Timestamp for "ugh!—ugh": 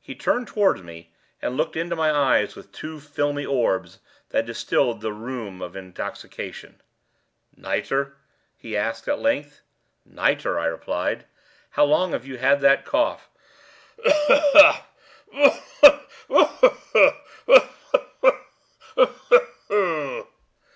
16.28-17.10, 18.98-20.26